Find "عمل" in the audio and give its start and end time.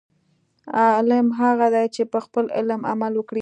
2.91-3.13